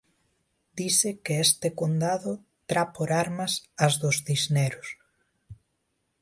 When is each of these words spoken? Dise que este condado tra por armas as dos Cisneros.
Dise 0.77 1.09
que 1.23 1.35
este 1.47 1.67
condado 1.79 2.33
tra 2.69 2.83
por 2.95 3.09
armas 3.23 3.53
as 3.85 3.93
dos 4.01 4.15
Cisneros. 4.27 4.89